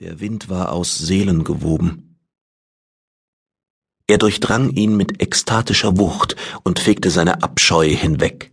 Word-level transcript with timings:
Der 0.00 0.20
Wind 0.20 0.48
war 0.48 0.70
aus 0.70 0.96
Seelen 0.96 1.42
gewoben. 1.42 2.20
Er 4.06 4.16
durchdrang 4.16 4.70
ihn 4.70 4.96
mit 4.96 5.20
ekstatischer 5.20 5.98
Wucht 5.98 6.36
und 6.62 6.78
fegte 6.78 7.10
seine 7.10 7.42
Abscheu 7.42 7.88
hinweg. 7.88 8.52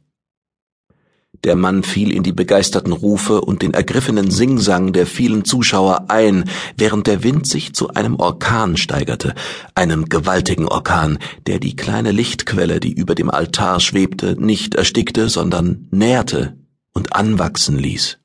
Der 1.43 1.55
Mann 1.55 1.83
fiel 1.83 2.11
in 2.11 2.23
die 2.23 2.31
begeisterten 2.31 2.93
Rufe 2.93 3.41
und 3.41 3.61
den 3.61 3.75
ergriffenen 3.75 4.31
Singsang 4.31 4.91
der 4.91 5.05
vielen 5.05 5.45
Zuschauer 5.45 6.09
ein, 6.09 6.49
während 6.77 7.05
der 7.05 7.23
Wind 7.23 7.45
sich 7.45 7.75
zu 7.75 7.89
einem 7.89 8.15
Orkan 8.15 8.75
steigerte, 8.75 9.35
einem 9.75 10.09
gewaltigen 10.09 10.67
Orkan, 10.67 11.19
der 11.45 11.59
die 11.59 11.75
kleine 11.75 12.11
Lichtquelle, 12.11 12.79
die 12.79 12.93
über 12.93 13.13
dem 13.13 13.29
Altar 13.29 13.79
schwebte, 13.81 14.35
nicht 14.43 14.73
erstickte, 14.73 15.29
sondern 15.29 15.87
nährte 15.91 16.57
und 16.91 17.13
anwachsen 17.13 17.77
ließ. 17.77 18.17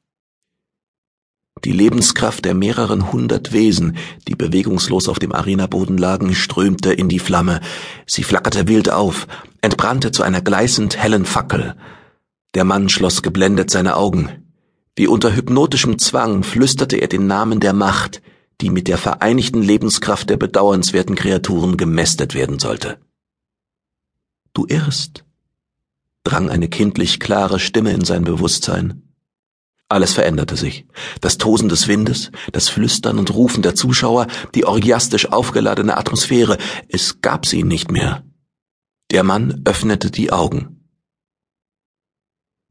Die 1.64 1.72
Lebenskraft 1.72 2.45
der 2.45 2.54
mehreren 2.54 3.12
hundert 3.12 3.52
Wesen, 3.52 3.96
die 4.26 4.34
bewegungslos 4.34 5.08
auf 5.08 5.18
dem 5.18 5.32
Arenaboden 5.32 5.98
lagen, 5.98 6.35
strömte 6.35 6.93
in 6.93 7.08
die 7.08 7.18
Flamme. 7.18 7.61
Sie 8.07 8.22
flackerte 8.22 8.66
wild 8.66 8.90
auf, 8.90 9.26
entbrannte 9.61 10.11
zu 10.11 10.22
einer 10.22 10.40
gleißend 10.40 10.96
hellen 10.96 11.26
Fackel. 11.26 11.76
Der 12.54 12.64
Mann 12.64 12.88
schloss 12.88 13.22
geblendet 13.22 13.71
seine 13.71 13.96
Augen. 13.96 14.30
Wie 14.96 15.07
unter 15.07 15.35
hypnotischem 15.35 15.99
Zwang 15.99 16.43
flüsterte 16.43 16.96
er 16.96 17.08
den 17.08 17.26
Namen 17.26 17.61
der 17.61 17.72
Macht, 17.72 18.22
die 18.61 18.71
mit 18.71 18.88
der 18.88 18.99
vereinigten 18.99 19.63
Lebenskraft 19.63 20.29
der 20.30 20.36
bedauernswerten 20.36 21.14
Kreaturen 21.14 21.77
gemästet 21.77 22.35
werden 22.35 22.58
sollte. 22.58 22.99
Du 24.52 24.66
irrst, 24.66 25.24
drang 26.24 26.50
eine 26.50 26.68
kindlich 26.68 27.21
klare 27.21 27.58
Stimme 27.58 27.93
in 27.93 28.04
sein 28.04 28.24
Bewusstsein. 28.24 29.10
Alles 29.90 30.12
veränderte 30.12 30.57
sich. 30.57 30.86
Das 31.21 31.36
Tosen 31.36 31.68
des 31.68 31.89
Windes, 31.89 32.30
das 32.53 32.69
Flüstern 32.69 33.19
und 33.19 33.34
Rufen 33.34 33.61
der 33.61 33.75
Zuschauer, 33.75 34.28
die 34.55 34.64
orgiastisch 34.64 35.33
aufgeladene 35.33 35.97
Atmosphäre, 35.97 36.58
es 36.89 37.20
gab 37.22 37.44
sie 37.44 37.64
nicht 37.64 37.91
mehr. 37.91 38.24
Der 39.11 39.24
Mann 39.24 39.62
öffnete 39.64 40.12
die 40.12 40.30
Augen. 40.30 40.86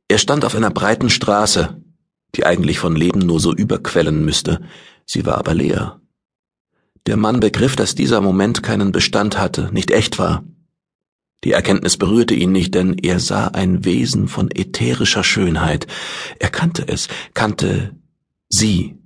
Er 0.07 0.17
stand 0.17 0.45
auf 0.45 0.55
einer 0.55 0.69
breiten 0.69 1.09
Straße, 1.09 1.83
die 2.35 2.45
eigentlich 2.45 2.79
von 2.79 2.95
Leben 2.95 3.19
nur 3.19 3.41
so 3.41 3.53
überquellen 3.53 4.23
müsste, 4.23 4.61
sie 5.05 5.25
war 5.25 5.37
aber 5.37 5.53
leer. 5.53 5.99
Der 7.05 7.17
Mann 7.17 7.41
begriff, 7.41 7.75
dass 7.75 7.95
dieser 7.95 8.21
Moment 8.21 8.63
keinen 8.63 8.93
Bestand 8.93 9.37
hatte, 9.37 9.69
nicht 9.73 9.91
echt 9.91 10.19
war, 10.19 10.45
die 11.43 11.53
Erkenntnis 11.53 11.95
berührte 11.95 12.33
ihn 12.33 12.51
nicht, 12.51 12.75
denn 12.75 12.97
er 12.97 13.19
sah 13.19 13.47
ein 13.47 13.85
Wesen 13.85 14.27
von 14.27 14.51
ätherischer 14.51 15.23
Schönheit. 15.23 15.87
Er 16.37 16.49
kannte 16.49 16.85
es, 16.87 17.07
kannte 17.33 17.95
sie. 18.49 18.97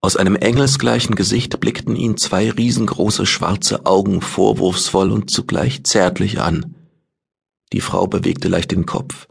Aus 0.00 0.16
einem 0.16 0.36
engelsgleichen 0.36 1.14
Gesicht 1.14 1.58
blickten 1.60 1.96
ihn 1.96 2.16
zwei 2.16 2.50
riesengroße 2.50 3.24
schwarze 3.24 3.86
Augen 3.86 4.20
vorwurfsvoll 4.20 5.12
und 5.12 5.30
zugleich 5.30 5.84
zärtlich 5.84 6.40
an. 6.40 6.74
Die 7.72 7.80
Frau 7.80 8.06
bewegte 8.06 8.48
leicht 8.48 8.70
den 8.70 8.86
Kopf, 8.86 9.26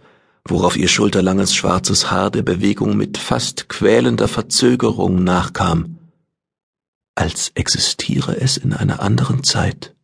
worauf 0.47 0.77
ihr 0.77 0.87
schulterlanges 0.87 1.53
schwarzes 1.55 2.11
Haar 2.11 2.31
der 2.31 2.41
Bewegung 2.41 2.97
mit 2.97 3.17
fast 3.17 3.69
quälender 3.69 4.27
Verzögerung 4.27 5.23
nachkam, 5.23 5.97
als 7.15 7.51
existiere 7.55 8.39
es 8.39 8.57
in 8.57 8.73
einer 8.73 9.01
anderen 9.01 9.43
Zeit. 9.43 9.94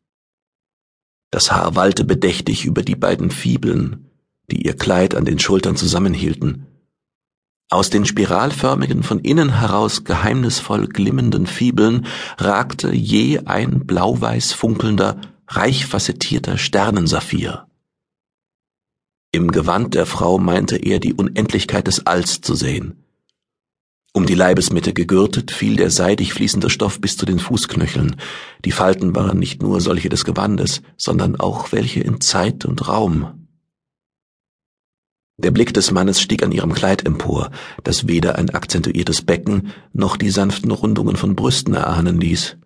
Das 1.31 1.51
Haar 1.51 1.75
wallte 1.75 2.03
bedächtig 2.03 2.65
über 2.65 2.83
die 2.83 2.95
beiden 2.95 3.31
Fibeln, 3.31 4.11
die 4.51 4.65
ihr 4.65 4.75
Kleid 4.75 5.15
an 5.15 5.25
den 5.25 5.39
Schultern 5.39 5.77
zusammenhielten. 5.77 6.67
Aus 7.69 7.89
den 7.89 8.05
spiralförmigen, 8.05 9.01
von 9.01 9.19
innen 9.19 9.59
heraus 9.59 10.03
geheimnisvoll 10.03 10.87
glimmenden 10.87 11.47
Fibeln 11.47 12.05
ragte 12.37 12.93
je 12.93 13.39
ein 13.45 13.87
blau-weiß 13.87 14.51
funkelnder, 14.51 15.21
reich 15.47 15.85
facettierter 15.85 16.57
Sternensaphir. 16.57 17.65
Im 19.31 19.51
Gewand 19.51 19.93
der 19.93 20.05
Frau 20.05 20.37
meinte 20.37 20.75
er 20.75 20.99
die 20.99 21.13
Unendlichkeit 21.13 21.87
des 21.87 22.05
Alls 22.05 22.41
zu 22.41 22.55
sehen. 22.55 23.00
Um 24.13 24.25
die 24.25 24.35
Leibesmitte 24.35 24.93
gegürtet 24.93 25.51
fiel 25.51 25.77
der 25.77 25.89
seidig 25.89 26.33
fließende 26.33 26.69
Stoff 26.69 26.99
bis 26.99 27.15
zu 27.15 27.25
den 27.25 27.39
Fußknöcheln. 27.39 28.17
Die 28.65 28.73
Falten 28.73 29.15
waren 29.15 29.39
nicht 29.39 29.61
nur 29.61 29.79
solche 29.79 30.09
des 30.09 30.25
Gewandes, 30.25 30.81
sondern 30.97 31.39
auch 31.39 31.71
welche 31.71 32.01
in 32.01 32.19
Zeit 32.19 32.65
und 32.65 32.87
Raum. 32.89 33.47
Der 35.37 35.51
Blick 35.51 35.73
des 35.73 35.91
Mannes 35.91 36.21
stieg 36.21 36.43
an 36.43 36.51
ihrem 36.51 36.73
Kleid 36.73 37.05
empor, 37.05 37.51
das 37.83 38.07
weder 38.07 38.37
ein 38.37 38.49
akzentuiertes 38.49 39.21
Becken 39.21 39.71
noch 39.93 40.17
die 40.17 40.29
sanften 40.29 40.71
Rundungen 40.71 41.15
von 41.15 41.35
Brüsten 41.35 41.73
erahnen 41.73 42.19
ließ. 42.19 42.57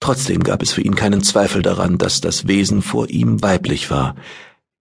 Trotzdem 0.00 0.42
gab 0.42 0.62
es 0.62 0.72
für 0.72 0.82
ihn 0.82 0.96
keinen 0.96 1.22
Zweifel 1.22 1.62
daran, 1.62 1.96
dass 1.96 2.20
das 2.20 2.48
Wesen 2.48 2.82
vor 2.82 3.08
ihm 3.08 3.40
weiblich 3.40 3.88
war, 3.88 4.16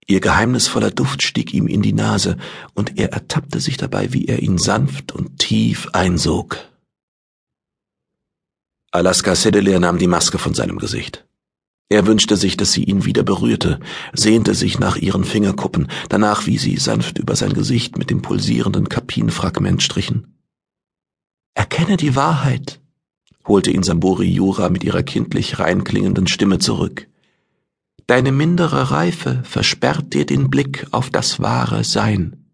Ihr 0.10 0.22
geheimnisvoller 0.22 0.90
Duft 0.90 1.22
stieg 1.22 1.54
ihm 1.54 1.68
in 1.68 1.84
die 1.84 1.94
Nase, 1.94 2.36
und 2.74 2.98
er 2.98 3.14
ertappte 3.14 3.60
sich 3.60 3.78
dabei, 3.78 4.12
wie 4.12 4.26
er 4.26 4.40
ihn 4.40 4.58
sanft 4.58 5.12
und 5.12 5.38
tief 5.38 5.88
einsog. 5.94 6.58
Alaska 8.90 9.36
Sedelier 9.36 9.80
nahm 9.80 10.00
die 10.00 10.08
Maske 10.08 10.40
von 10.40 10.56
seinem 10.56 10.80
Gesicht. 10.80 11.28
Er 11.90 12.08
wünschte 12.08 12.38
sich, 12.38 12.58
dass 12.58 12.72
sie 12.72 12.86
ihn 12.86 13.06
wieder 13.06 13.22
berührte, 13.22 13.80
sehnte 14.12 14.56
sich 14.56 14.80
nach 14.80 14.98
ihren 14.98 15.26
Fingerkuppen, 15.26 15.88
danach 16.10 16.48
wie 16.48 16.58
sie 16.58 16.78
sanft 16.78 17.20
über 17.20 17.36
sein 17.36 17.54
Gesicht 17.54 18.00
mit 18.00 18.10
dem 18.10 18.24
pulsierenden 18.24 18.90
Kapinfragment 18.90 19.84
strichen. 19.84 20.40
Erkenne 21.54 21.98
die 21.98 22.16
Wahrheit, 22.16 22.82
holte 23.46 23.70
ihn 23.70 23.84
Sambori 23.84 24.28
Jura 24.28 24.70
mit 24.70 24.84
ihrer 24.84 25.04
kindlich 25.04 25.60
reinklingenden 25.60 26.26
Stimme 26.26 26.58
zurück. 26.58 27.09
Deine 28.10 28.32
mindere 28.32 28.90
Reife 28.90 29.44
versperrt 29.44 30.16
dir 30.16 30.26
den 30.26 30.50
Blick 30.50 30.88
auf 30.90 31.12
das 31.12 31.42
wahre 31.42 31.84
Sein. 31.84 32.50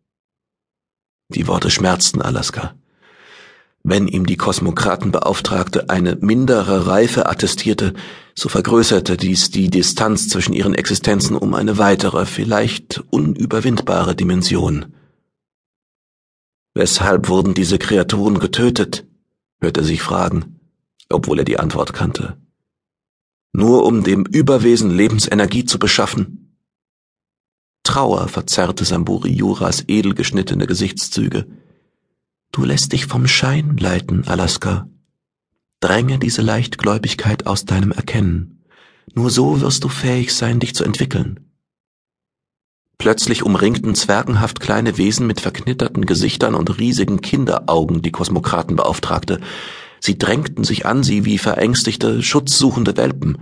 Die 1.29 1.47
Worte 1.47 1.71
schmerzten 1.71 2.21
Alaska. 2.21 2.75
Wenn 3.81 4.09
ihm 4.09 4.25
die 4.25 4.35
Kosmokratenbeauftragte 4.35 5.89
eine 5.89 6.17
mindere 6.17 6.87
Reife 6.87 7.29
attestierte, 7.29 7.93
so 8.37 8.49
vergrößerte 8.49 9.15
dies 9.15 9.49
die 9.49 9.69
Distanz 9.69 10.27
zwischen 10.27 10.51
ihren 10.51 10.75
Existenzen 10.75 11.37
um 11.37 11.53
eine 11.53 11.77
weitere, 11.77 12.25
vielleicht 12.25 13.01
unüberwindbare 13.11 14.13
Dimension. 14.13 14.93
Weshalb 16.73 17.29
wurden 17.29 17.53
diese 17.53 17.79
Kreaturen 17.79 18.39
getötet? 18.39 19.05
hörte 19.61 19.79
er 19.79 19.85
sich 19.85 20.01
fragen, 20.01 20.59
obwohl 21.07 21.39
er 21.39 21.45
die 21.45 21.59
Antwort 21.59 21.93
kannte 21.93 22.35
nur 23.55 23.85
um 23.85 24.03
dem 24.03 24.25
Überwesen 24.25 24.95
Lebensenergie 24.95 25.65
zu 25.65 25.79
beschaffen? 25.79 26.57
Trauer 27.83 28.27
verzerrte 28.27 28.83
Samburi 28.83 29.31
Juras 29.31 29.85
edel 29.87 30.13
geschnittene 30.13 30.67
Gesichtszüge. 30.67 31.47
Du 32.51 32.63
lässt 32.63 32.93
dich 32.93 33.05
vom 33.05 33.27
Schein 33.27 33.77
leiten, 33.77 34.27
Alaska. 34.27 34.89
Dränge 35.79 36.19
diese 36.19 36.41
Leichtgläubigkeit 36.41 37.47
aus 37.47 37.65
deinem 37.65 37.91
Erkennen. 37.91 38.65
Nur 39.13 39.29
so 39.29 39.61
wirst 39.61 39.83
du 39.83 39.89
fähig 39.89 40.33
sein, 40.33 40.59
dich 40.59 40.73
zu 40.73 40.83
entwickeln. 40.83 41.39
Plötzlich 42.97 43.43
umringten 43.43 43.93
zwergenhaft 43.93 44.59
kleine 44.59 44.97
Wesen 44.97 45.27
mit 45.27 45.41
verknitterten 45.41 46.05
Gesichtern 46.05 46.55
und 46.55 46.79
riesigen 46.79 47.21
Kinderaugen 47.21 48.01
die 48.01 48.11
Kosmokraten 48.11 48.75
beauftragte. 48.75 49.41
Sie 50.05 50.19
drängten 50.19 50.63
sich 50.63 50.85
an 50.85 51.01
sie 51.01 51.25
wie 51.25 51.39
verängstigte, 51.39 52.21
schutzsuchende 52.21 52.95
Welpen. 52.95 53.39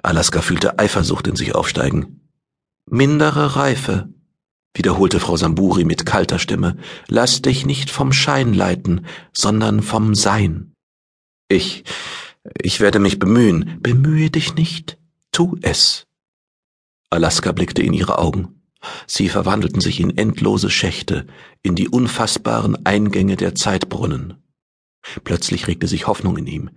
Alaska 0.00 0.42
fühlte 0.42 0.78
Eifersucht 0.78 1.26
in 1.26 1.34
sich 1.34 1.56
aufsteigen. 1.56 2.20
Mindere 2.88 3.56
Reife, 3.56 4.08
wiederholte 4.74 5.18
Frau 5.18 5.36
Samburi 5.36 5.84
mit 5.84 6.06
kalter 6.06 6.38
Stimme, 6.38 6.76
lass 7.08 7.42
dich 7.42 7.66
nicht 7.66 7.90
vom 7.90 8.12
Schein 8.12 8.54
leiten, 8.54 9.06
sondern 9.32 9.82
vom 9.82 10.14
Sein. 10.14 10.72
Ich, 11.48 11.82
ich 12.62 12.78
werde 12.78 13.00
mich 13.00 13.18
bemühen. 13.18 13.78
Bemühe 13.80 14.30
dich 14.30 14.54
nicht, 14.54 14.98
tu 15.32 15.56
es. 15.62 16.06
Alaska 17.10 17.50
blickte 17.50 17.82
in 17.82 17.92
ihre 17.92 18.18
Augen. 18.18 18.62
Sie 19.08 19.28
verwandelten 19.28 19.80
sich 19.80 19.98
in 19.98 20.16
endlose 20.16 20.70
Schächte, 20.70 21.26
in 21.64 21.74
die 21.74 21.88
unfassbaren 21.88 22.86
Eingänge 22.86 23.34
der 23.34 23.56
Zeitbrunnen. 23.56 24.40
Plötzlich 25.24 25.66
regte 25.66 25.86
sich 25.86 26.06
Hoffnung 26.06 26.36
in 26.36 26.46
ihm. 26.46 26.70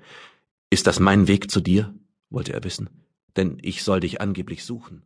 Ist 0.70 0.88
das 0.88 1.00
mein 1.00 1.28
Weg 1.28 1.52
zu 1.52 1.62
dir? 1.62 1.94
wollte 2.30 2.54
er 2.54 2.64
wissen. 2.64 2.90
Denn 3.36 3.58
ich 3.62 3.84
soll 3.84 4.00
dich 4.00 4.22
angeblich 4.22 4.64
suchen. 4.64 5.04